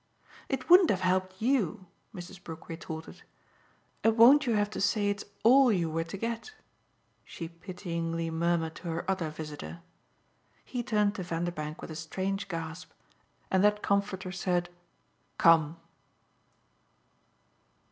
"It 0.49 0.67
wouldn't 0.67 0.89
have 0.89 1.01
helped 1.01 1.39
YOU" 1.39 1.85
Mrs. 2.11 2.43
Brook 2.43 2.67
retorted. 2.67 3.21
"And 4.03 4.17
won't 4.17 4.47
you 4.47 4.55
have 4.55 4.71
to 4.71 4.81
say 4.81 5.11
it's 5.11 5.25
ALL 5.43 5.71
you 5.71 5.91
were 5.91 6.03
to 6.03 6.17
get?" 6.17 6.53
she 7.23 7.47
pityingly 7.47 8.31
murmured 8.31 8.73
to 8.77 8.87
her 8.87 9.05
other 9.07 9.29
visitor. 9.29 9.81
He 10.65 10.81
turned 10.81 11.13
to 11.17 11.23
Vanderbank 11.23 11.81
with 11.83 11.91
a 11.91 11.95
strange 11.95 12.47
gasp, 12.47 12.89
and 13.51 13.63
that 13.63 13.83
comforter 13.83 14.31
said 14.31 14.69
"Come!" 15.37 15.77